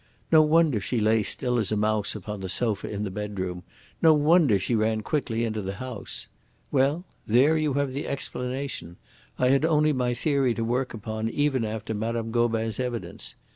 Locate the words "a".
1.71-1.77